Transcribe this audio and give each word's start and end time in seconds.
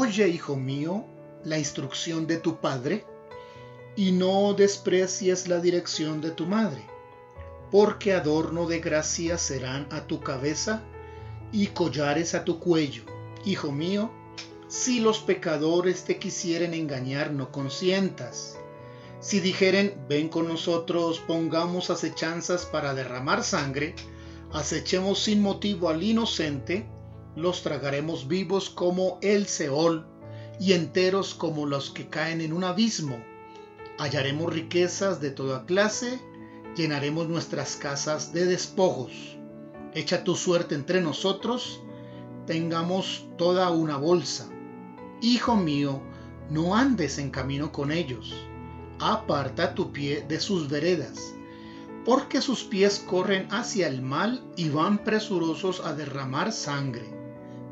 Oye, 0.00 0.28
hijo 0.28 0.54
mío, 0.54 1.04
la 1.42 1.58
instrucción 1.58 2.28
de 2.28 2.36
tu 2.36 2.60
padre, 2.60 3.04
y 3.96 4.12
no 4.12 4.54
desprecies 4.54 5.48
la 5.48 5.58
dirección 5.58 6.20
de 6.20 6.30
tu 6.30 6.46
madre, 6.46 6.84
porque 7.72 8.12
adorno 8.12 8.68
de 8.68 8.78
gracia 8.78 9.38
serán 9.38 9.88
a 9.90 10.06
tu 10.06 10.20
cabeza 10.20 10.84
y 11.50 11.66
collares 11.66 12.36
a 12.36 12.44
tu 12.44 12.60
cuello. 12.60 13.02
Hijo 13.44 13.72
mío, 13.72 14.12
si 14.68 15.00
los 15.00 15.18
pecadores 15.18 16.04
te 16.04 16.16
quisieren 16.18 16.74
engañar, 16.74 17.32
no 17.32 17.50
consientas. 17.50 18.56
Si 19.18 19.40
dijeren, 19.40 20.00
ven 20.08 20.28
con 20.28 20.46
nosotros, 20.46 21.18
pongamos 21.26 21.90
acechanzas 21.90 22.66
para 22.66 22.94
derramar 22.94 23.42
sangre, 23.42 23.96
acechemos 24.52 25.18
sin 25.18 25.42
motivo 25.42 25.88
al 25.88 26.04
inocente, 26.04 26.86
los 27.38 27.62
tragaremos 27.62 28.26
vivos 28.26 28.68
como 28.68 29.18
el 29.22 29.46
Seol 29.46 30.04
y 30.58 30.72
enteros 30.72 31.34
como 31.34 31.66
los 31.66 31.88
que 31.90 32.08
caen 32.08 32.40
en 32.40 32.52
un 32.52 32.64
abismo. 32.64 33.22
Hallaremos 33.96 34.52
riquezas 34.52 35.20
de 35.20 35.30
toda 35.30 35.64
clase, 35.64 36.20
llenaremos 36.76 37.28
nuestras 37.28 37.76
casas 37.76 38.32
de 38.32 38.44
despojos. 38.44 39.12
Echa 39.94 40.24
tu 40.24 40.34
suerte 40.34 40.74
entre 40.74 41.00
nosotros, 41.00 41.80
tengamos 42.44 43.28
toda 43.38 43.70
una 43.70 43.96
bolsa. 43.96 44.48
Hijo 45.20 45.54
mío, 45.54 46.02
no 46.50 46.74
andes 46.74 47.18
en 47.18 47.30
camino 47.30 47.70
con 47.70 47.92
ellos, 47.92 48.34
aparta 48.98 49.76
tu 49.76 49.92
pie 49.92 50.24
de 50.28 50.40
sus 50.40 50.68
veredas, 50.68 51.34
porque 52.04 52.40
sus 52.40 52.64
pies 52.64 52.98
corren 52.98 53.46
hacia 53.52 53.86
el 53.86 54.02
mal 54.02 54.42
y 54.56 54.70
van 54.70 55.04
presurosos 55.04 55.80
a 55.84 55.94
derramar 55.94 56.50
sangre 56.52 57.17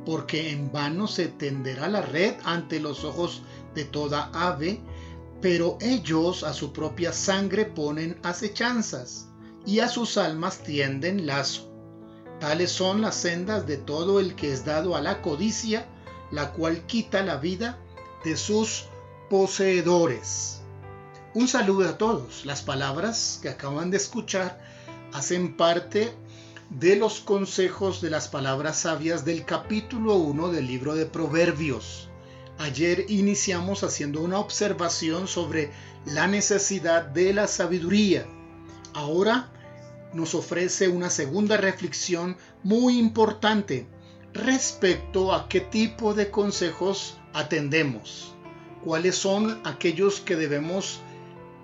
porque 0.06 0.52
en 0.52 0.70
vano 0.70 1.08
se 1.08 1.26
tenderá 1.26 1.88
la 1.88 2.00
red 2.00 2.36
ante 2.44 2.80
los 2.80 3.04
ojos 3.04 3.42
de 3.74 3.84
toda 3.84 4.30
ave, 4.32 4.80
pero 5.42 5.76
ellos 5.80 6.44
a 6.44 6.54
su 6.54 6.72
propia 6.72 7.12
sangre 7.12 7.66
ponen 7.66 8.18
acechanzas, 8.22 9.26
y 9.66 9.80
a 9.80 9.88
sus 9.88 10.16
almas 10.16 10.60
tienden 10.60 11.26
lazo. 11.26 11.68
Tales 12.38 12.70
son 12.70 13.02
las 13.02 13.16
sendas 13.16 13.66
de 13.66 13.78
todo 13.78 14.20
el 14.20 14.36
que 14.36 14.52
es 14.52 14.64
dado 14.64 14.94
a 14.94 15.00
la 15.00 15.22
codicia, 15.22 15.86
la 16.30 16.52
cual 16.52 16.86
quita 16.86 17.22
la 17.22 17.36
vida 17.36 17.78
de 18.24 18.36
sus 18.36 18.84
poseedores. 19.28 20.60
Un 21.34 21.48
saludo 21.48 21.88
a 21.88 21.98
todos. 21.98 22.46
Las 22.46 22.62
palabras 22.62 23.40
que 23.42 23.48
acaban 23.48 23.90
de 23.90 23.96
escuchar 23.96 24.60
hacen 25.12 25.56
parte 25.56 26.12
de 26.70 26.96
los 26.96 27.20
consejos 27.20 28.00
de 28.00 28.10
las 28.10 28.28
palabras 28.28 28.80
sabias 28.80 29.24
del 29.24 29.44
capítulo 29.44 30.14
1 30.16 30.48
del 30.48 30.66
libro 30.66 30.94
de 30.94 31.06
Proverbios. 31.06 32.08
Ayer 32.58 33.06
iniciamos 33.08 33.84
haciendo 33.84 34.20
una 34.20 34.40
observación 34.40 35.28
sobre 35.28 35.70
la 36.06 36.26
necesidad 36.26 37.04
de 37.04 37.32
la 37.32 37.46
sabiduría. 37.46 38.26
Ahora 38.94 39.50
nos 40.12 40.34
ofrece 40.34 40.88
una 40.88 41.08
segunda 41.08 41.56
reflexión 41.56 42.36
muy 42.62 42.98
importante 42.98 43.86
respecto 44.32 45.32
a 45.32 45.48
qué 45.48 45.60
tipo 45.60 46.14
de 46.14 46.30
consejos 46.30 47.18
atendemos, 47.32 48.34
cuáles 48.84 49.14
son 49.14 49.60
aquellos 49.64 50.20
que 50.20 50.36
debemos 50.36 51.00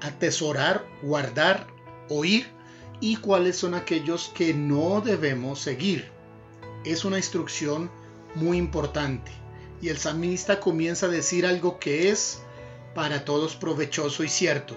atesorar, 0.01 0.85
guardar, 1.03 1.67
oír 2.09 2.47
y 3.03 3.17
cuáles 3.17 3.57
son 3.57 3.75
aquellos 3.75 4.31
que 4.33 4.55
no 4.55 5.01
debemos 5.01 5.59
seguir. 5.59 6.09
Es 6.85 7.05
una 7.05 7.17
instrucción 7.17 7.91
muy 8.37 8.59
importante. 8.59 9.33
Y 9.83 9.89
el 9.89 9.99
salmista 9.99 10.61
comienza 10.61 11.07
a 11.07 11.09
decir 11.09 11.45
algo 11.45 11.81
que 11.81 12.11
es 12.11 12.43
para 12.95 13.25
todos 13.25 13.57
provechoso 13.57 14.23
y 14.23 14.29
cierto. 14.29 14.77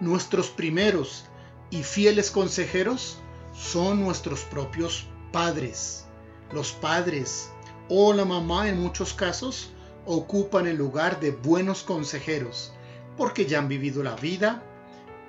Nuestros 0.00 0.48
primeros 0.48 1.24
y 1.70 1.82
fieles 1.82 2.30
consejeros 2.30 3.18
son 3.52 4.00
nuestros 4.00 4.42
propios 4.42 5.08
padres. 5.32 6.04
Los 6.52 6.70
padres 6.70 7.50
o 7.88 8.12
la 8.12 8.24
mamá 8.24 8.68
en 8.68 8.80
muchos 8.80 9.12
casos 9.12 9.70
ocupan 10.04 10.68
el 10.68 10.76
lugar 10.76 11.18
de 11.18 11.32
buenos 11.32 11.82
consejeros 11.82 12.72
porque 13.16 13.44
ya 13.44 13.58
han 13.58 13.66
vivido 13.66 14.04
la 14.04 14.14
vida, 14.14 14.62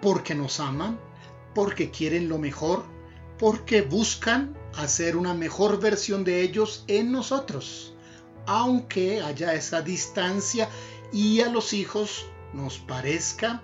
porque 0.03 0.35
nos 0.35 0.59
aman 0.59 0.99
porque 1.57 1.89
quieren 1.89 2.29
lo 2.29 2.37
mejor, 2.37 2.83
porque 3.39 3.81
buscan 3.81 4.55
hacer 4.75 5.17
una 5.17 5.33
mejor 5.33 5.79
versión 5.79 6.23
de 6.23 6.43
ellos 6.43 6.83
en 6.87 7.11
nosotros, 7.11 7.95
aunque 8.45 9.21
haya 9.21 9.55
esa 9.55 9.81
distancia 9.81 10.69
y 11.11 11.41
a 11.41 11.49
los 11.49 11.73
hijos 11.73 12.27
nos 12.53 12.77
parezca 12.77 13.63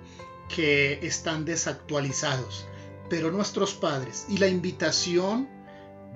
que 0.50 1.06
están 1.06 1.46
desactualizados. 1.46 2.66
Pero 3.12 3.30
nuestros 3.30 3.76
padres 3.76 4.26
y 4.28 4.40
la 4.40 4.48
invitación 4.48 5.48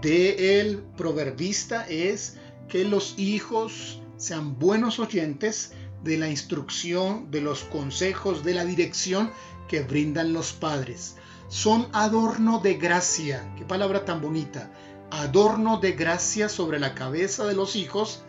del 0.01 0.79
proverbista 0.97 1.87
es 1.87 2.37
que 2.69 2.85
los 2.85 3.19
hijos 3.19 4.01
sean 4.17 4.57
buenos 4.57 4.97
oyentes 4.97 5.73
de 6.03 6.17
la 6.17 6.27
instrucción, 6.27 7.29
de 7.29 7.41
los 7.41 7.65
consejos, 7.65 8.43
de 8.43 8.55
la 8.55 8.65
dirección 8.65 9.29
que 9.67 9.81
brindan 9.81 10.33
los 10.33 10.53
padres 10.53 11.17
son 11.47 11.87
adorno 11.93 12.59
de 12.59 12.75
gracia. 12.75 13.53
Qué 13.57 13.65
palabra 13.65 14.05
tan 14.05 14.21
bonita. 14.21 14.71
Adorno 15.11 15.77
de 15.77 15.93
gracia 15.93 16.49
sobre 16.49 16.79
la 16.79 16.93
cabeza 16.93 17.45
de 17.45 17.53
los 17.53 17.75
hijos 17.75 18.23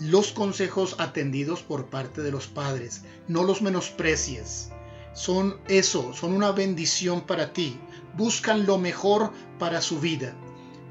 los 0.00 0.32
consejos 0.32 0.96
atendidos 0.98 1.62
por 1.62 1.86
parte 1.86 2.22
de 2.22 2.30
los 2.30 2.46
padres. 2.46 3.02
No 3.28 3.44
los 3.44 3.62
menosprecies. 3.62 4.70
Son 5.14 5.58
eso, 5.68 6.12
son 6.14 6.32
una 6.32 6.52
bendición 6.52 7.22
para 7.22 7.52
ti. 7.52 7.78
Buscan 8.16 8.66
lo 8.66 8.78
mejor 8.78 9.32
para 9.58 9.80
su 9.80 10.00
vida. 10.00 10.34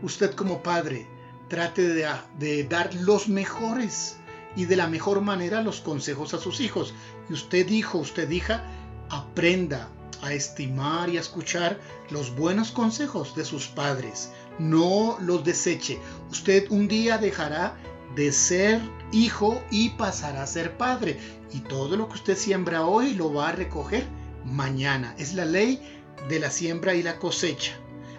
Usted 0.01 0.33
como 0.33 0.61
padre 0.61 1.07
trate 1.49 1.87
de, 1.89 2.63
dar 2.65 2.93
los 2.95 3.27
mejores 3.27 4.17
y 4.55 4.65
de 4.65 4.75
la 4.75 4.87
mejor 4.87 5.21
manera 5.21 5.61
los 5.61 5.81
consejos 5.81 6.33
a 6.33 6.39
sus 6.39 6.59
hijos. 6.59 6.93
Y 7.29 7.33
usted 7.33 7.67
hijo, 7.69 7.97
usted 7.97 8.29
hija, 8.29 8.63
aprenda, 9.09 9.89
a 10.21 10.33
estimar 10.33 11.09
y 11.09 11.17
a 11.17 11.21
escuchar 11.21 11.79
los 12.09 12.35
buenos 12.35 12.71
consejos 12.71 13.35
de 13.35 13.45
sus 13.45 13.67
padres. 13.67 14.31
No 14.59 15.17
los 15.19 15.43
deseche. 15.43 15.99
Usted 16.29 16.69
un 16.69 16.87
día 16.87 17.17
dejará 17.17 17.75
de 18.15 18.31
ser 18.31 18.81
hijo 19.11 19.61
y 19.71 19.89
pasará 19.89 20.43
a 20.43 20.47
ser 20.47 20.77
padre. 20.77 21.19
Y 21.51 21.59
todo 21.61 21.95
lo 21.97 22.07
que 22.07 22.15
usted 22.15 22.37
siembra 22.37 22.85
hoy 22.85 23.13
lo 23.13 23.33
va 23.33 23.49
a 23.49 23.53
recoger 23.53 24.05
mañana. 24.45 25.15
Es 25.17 25.33
la 25.33 25.45
ley 25.45 25.81
de 26.29 26.39
la 26.39 26.51
siembra 26.51 26.93
y 26.93 27.03
la 27.03 27.17
cosecha. 27.19 27.73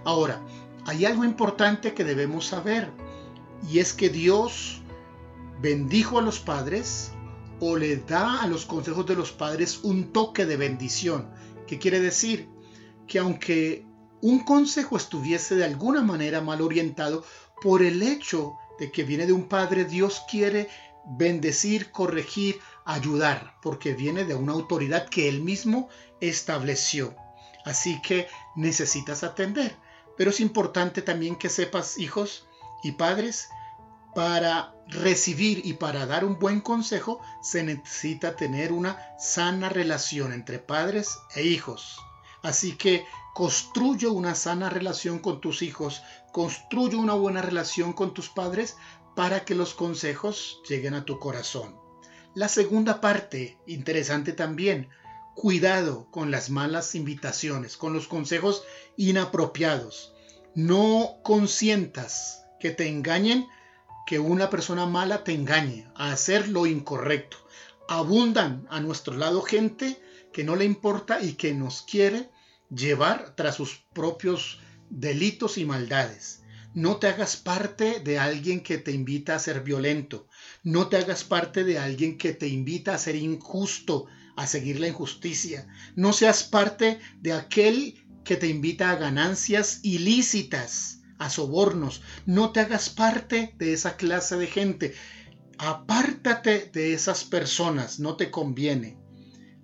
Ahora, 0.04 0.40
hay 0.86 1.04
algo 1.04 1.24
importante 1.24 1.94
que 1.94 2.04
debemos 2.04 2.46
saber. 2.46 2.90
Y 3.70 3.78
es 3.78 3.92
que 3.92 4.08
Dios 4.08 4.82
bendijo 5.60 6.18
a 6.18 6.22
los 6.22 6.40
padres 6.40 7.12
o 7.60 7.76
le 7.76 7.96
da 7.96 8.42
a 8.42 8.48
los 8.48 8.66
consejos 8.66 9.06
de 9.06 9.14
los 9.14 9.30
padres 9.30 9.80
un 9.84 10.12
toque 10.12 10.44
de 10.46 10.56
bendición. 10.56 11.28
¿Qué 11.66 11.78
quiere 11.78 12.00
decir? 12.00 12.48
Que 13.06 13.18
aunque 13.18 13.86
un 14.20 14.40
consejo 14.44 14.96
estuviese 14.96 15.56
de 15.56 15.64
alguna 15.64 16.02
manera 16.02 16.40
mal 16.40 16.60
orientado, 16.60 17.24
por 17.60 17.82
el 17.82 18.02
hecho 18.02 18.54
de 18.78 18.90
que 18.90 19.04
viene 19.04 19.26
de 19.26 19.32
un 19.32 19.48
padre, 19.48 19.84
Dios 19.84 20.22
quiere 20.30 20.68
bendecir, 21.04 21.90
corregir, 21.90 22.60
ayudar, 22.84 23.54
porque 23.62 23.94
viene 23.94 24.24
de 24.24 24.34
una 24.34 24.52
autoridad 24.52 25.08
que 25.08 25.28
él 25.28 25.42
mismo 25.42 25.88
estableció. 26.20 27.14
Así 27.64 28.00
que 28.02 28.28
necesitas 28.56 29.22
atender. 29.22 29.76
Pero 30.16 30.30
es 30.30 30.40
importante 30.40 31.02
también 31.02 31.36
que 31.36 31.48
sepas, 31.48 31.98
hijos 31.98 32.46
y 32.82 32.92
padres, 32.92 33.48
para 34.14 34.74
recibir 34.88 35.62
y 35.64 35.74
para 35.74 36.06
dar 36.06 36.24
un 36.24 36.38
buen 36.38 36.60
consejo 36.60 37.20
se 37.42 37.62
necesita 37.62 38.36
tener 38.36 38.72
una 38.72 38.98
sana 39.18 39.68
relación 39.68 40.32
entre 40.32 40.58
padres 40.58 41.18
e 41.34 41.42
hijos. 41.44 41.98
Así 42.42 42.76
que 42.76 43.04
construye 43.34 44.08
una 44.08 44.34
sana 44.34 44.68
relación 44.68 45.18
con 45.18 45.40
tus 45.40 45.62
hijos, 45.62 46.02
construye 46.32 46.96
una 46.96 47.14
buena 47.14 47.40
relación 47.40 47.92
con 47.92 48.12
tus 48.12 48.28
padres 48.28 48.76
para 49.14 49.44
que 49.44 49.54
los 49.54 49.74
consejos 49.74 50.60
lleguen 50.68 50.94
a 50.94 51.04
tu 51.04 51.18
corazón. 51.18 51.76
La 52.34 52.48
segunda 52.48 53.00
parte, 53.00 53.58
interesante 53.66 54.32
también, 54.32 54.88
cuidado 55.34 56.10
con 56.10 56.30
las 56.30 56.50
malas 56.50 56.94
invitaciones, 56.94 57.76
con 57.76 57.92
los 57.92 58.08
consejos 58.08 58.64
inapropiados. 58.96 60.14
No 60.54 61.18
consientas 61.22 62.44
que 62.58 62.70
te 62.70 62.88
engañen 62.88 63.48
que 64.06 64.18
una 64.18 64.50
persona 64.50 64.86
mala 64.86 65.24
te 65.24 65.32
engañe 65.32 65.86
a 65.94 66.12
hacer 66.12 66.48
lo 66.48 66.66
incorrecto. 66.66 67.36
Abundan 67.88 68.66
a 68.70 68.80
nuestro 68.80 69.16
lado 69.16 69.42
gente 69.42 70.00
que 70.32 70.44
no 70.44 70.56
le 70.56 70.64
importa 70.64 71.22
y 71.22 71.34
que 71.34 71.54
nos 71.54 71.82
quiere 71.82 72.30
llevar 72.74 73.34
tras 73.36 73.56
sus 73.56 73.84
propios 73.92 74.60
delitos 74.88 75.58
y 75.58 75.64
maldades. 75.64 76.42
No 76.74 76.96
te 76.96 77.06
hagas 77.06 77.36
parte 77.36 78.00
de 78.00 78.18
alguien 78.18 78.62
que 78.62 78.78
te 78.78 78.92
invita 78.92 79.34
a 79.34 79.38
ser 79.38 79.60
violento. 79.60 80.26
No 80.62 80.88
te 80.88 80.96
hagas 80.96 81.22
parte 81.22 81.64
de 81.64 81.78
alguien 81.78 82.16
que 82.16 82.32
te 82.32 82.48
invita 82.48 82.94
a 82.94 82.98
ser 82.98 83.16
injusto, 83.16 84.06
a 84.36 84.46
seguir 84.46 84.80
la 84.80 84.88
injusticia. 84.88 85.66
No 85.96 86.14
seas 86.14 86.44
parte 86.44 86.98
de 87.20 87.34
aquel 87.34 88.02
que 88.24 88.36
te 88.36 88.48
invita 88.48 88.90
a 88.90 88.96
ganancias 88.96 89.80
ilícitas, 89.82 91.01
a 91.22 91.30
sobornos. 91.30 92.02
No 92.26 92.50
te 92.50 92.60
hagas 92.60 92.90
parte 92.90 93.54
de 93.58 93.72
esa 93.72 93.96
clase 93.96 94.36
de 94.36 94.46
gente. 94.46 94.94
Apártate 95.58 96.70
de 96.72 96.94
esas 96.94 97.24
personas, 97.24 98.00
no 98.00 98.16
te 98.16 98.30
conviene. 98.30 98.98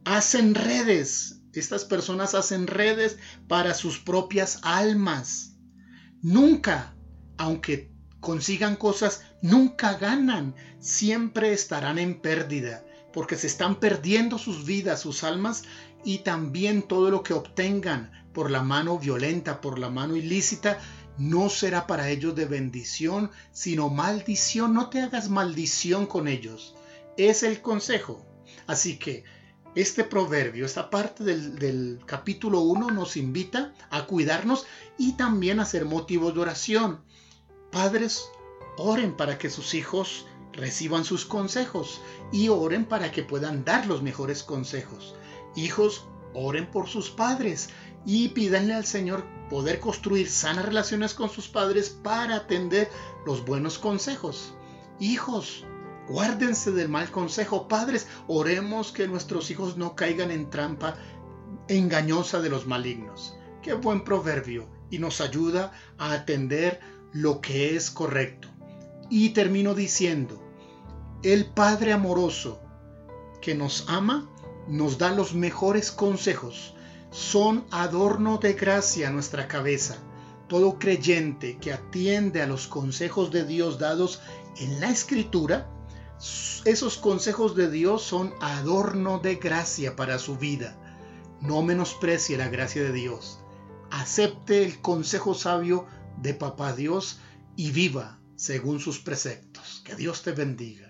Hacen 0.04 0.54
redes. 0.54 1.40
Estas 1.52 1.84
personas 1.84 2.34
hacen 2.34 2.66
redes 2.66 3.18
para 3.48 3.74
sus 3.74 3.98
propias 3.98 4.60
almas. 4.62 5.56
Nunca, 6.22 6.94
aunque 7.36 7.92
consigan 8.20 8.76
cosas, 8.76 9.22
nunca 9.42 9.94
ganan. 9.98 10.54
Siempre 10.78 11.52
estarán 11.52 11.98
en 11.98 12.20
pérdida 12.20 12.84
porque 13.12 13.36
se 13.36 13.48
están 13.48 13.80
perdiendo 13.80 14.38
sus 14.38 14.64
vidas, 14.64 15.00
sus 15.00 15.24
almas 15.24 15.64
y 16.04 16.18
también 16.18 16.82
todo 16.82 17.10
lo 17.10 17.22
que 17.22 17.34
obtengan 17.34 18.12
por 18.32 18.50
la 18.50 18.62
mano 18.62 18.98
violenta, 18.98 19.60
por 19.60 19.78
la 19.78 19.90
mano 19.90 20.14
ilícita, 20.14 20.78
no 21.18 21.48
será 21.48 21.86
para 21.86 22.08
ellos 22.10 22.34
de 22.34 22.46
bendición, 22.46 23.30
sino 23.52 23.90
maldición. 23.90 24.74
No 24.74 24.88
te 24.88 25.00
hagas 25.00 25.28
maldición 25.28 26.06
con 26.06 26.28
ellos. 26.28 26.74
Es 27.16 27.42
el 27.42 27.60
consejo. 27.60 28.24
Así 28.66 28.98
que 28.98 29.24
este 29.74 30.04
proverbio, 30.04 30.64
esta 30.64 30.90
parte 30.90 31.24
del, 31.24 32.00
capítulo 32.06 32.60
1 32.60 32.90
nos 32.90 33.16
invita 33.16 33.74
a 33.90 34.06
cuidarnos 34.06 34.66
y 34.96 35.12
también 35.12 35.60
a 35.60 35.66
ser 35.66 35.84
motivos 35.84 36.34
de 36.34 36.40
oración. 36.40 37.00
Padres, 37.70 38.24
oren 38.76 39.16
para 39.16 39.38
que 39.38 39.50
sus 39.50 39.74
hijos 39.74 40.26
reciban 40.52 41.04
sus 41.04 41.26
consejos 41.26 42.00
y 42.32 42.48
oren 42.48 42.86
para 42.86 43.12
que 43.12 43.22
puedan 43.22 43.64
dar 43.64 43.86
los 43.86 44.02
mejores 44.02 44.42
consejos. 44.42 45.14
Hijos, 45.54 46.06
oren 46.34 46.70
por 46.70 46.88
sus 46.88 47.10
padres 47.10 47.70
y 48.04 48.28
pídanle 48.28 48.74
al 48.74 48.84
Señor 48.84 49.24
poder 49.48 49.80
construir 49.80 50.28
sanas 50.28 50.64
relaciones 50.64 51.14
con 51.14 51.30
sus 51.30 51.48
padres 51.48 51.90
para 51.90 52.36
atender 52.36 52.90
los 53.26 53.44
buenos 53.44 53.78
consejos. 53.78 54.54
Hijos, 55.00 55.64
guárdense 56.08 56.72
del 56.72 56.88
mal 56.88 57.10
consejo. 57.10 57.68
Padres, 57.68 58.06
oremos 58.26 58.92
que 58.92 59.08
nuestros 59.08 59.50
hijos 59.50 59.76
no 59.76 59.94
caigan 59.94 60.30
en 60.30 60.50
trampa 60.50 60.96
engañosa 61.68 62.40
de 62.40 62.50
los 62.50 62.66
malignos. 62.66 63.36
Qué 63.62 63.74
buen 63.74 64.04
proverbio 64.04 64.68
y 64.90 64.98
nos 64.98 65.20
ayuda 65.20 65.72
a 65.98 66.12
atender 66.12 66.80
lo 67.12 67.40
que 67.40 67.76
es 67.76 67.90
correcto. 67.90 68.48
Y 69.10 69.30
termino 69.30 69.74
diciendo, 69.74 70.42
el 71.22 71.46
Padre 71.46 71.92
amoroso 71.92 72.60
que 73.40 73.54
nos 73.54 73.88
ama 73.88 74.28
nos 74.68 74.98
da 74.98 75.10
los 75.10 75.34
mejores 75.34 75.90
consejos. 75.90 76.74
Son 77.10 77.64
adorno 77.70 78.38
de 78.38 78.52
gracia 78.52 79.08
a 79.08 79.10
nuestra 79.10 79.48
cabeza. 79.48 79.96
Todo 80.48 80.78
creyente 80.78 81.58
que 81.58 81.72
atiende 81.72 82.42
a 82.42 82.46
los 82.46 82.66
consejos 82.66 83.30
de 83.30 83.44
Dios 83.44 83.78
dados 83.78 84.20
en 84.56 84.80
la 84.80 84.90
Escritura, 84.90 85.70
esos 86.64 86.96
consejos 86.96 87.54
de 87.54 87.70
Dios 87.70 88.02
son 88.02 88.34
adorno 88.40 89.20
de 89.20 89.36
gracia 89.36 89.94
para 89.94 90.18
su 90.18 90.36
vida. 90.36 90.76
No 91.40 91.62
menosprecie 91.62 92.36
la 92.36 92.48
gracia 92.48 92.82
de 92.82 92.92
Dios. 92.92 93.38
Acepte 93.90 94.64
el 94.64 94.80
consejo 94.80 95.34
sabio 95.34 95.86
de 96.16 96.34
Papá 96.34 96.72
Dios 96.72 97.20
y 97.56 97.70
viva 97.70 98.18
según 98.36 98.80
sus 98.80 98.98
preceptos. 98.98 99.82
Que 99.84 99.94
Dios 99.94 100.22
te 100.22 100.32
bendiga. 100.32 100.87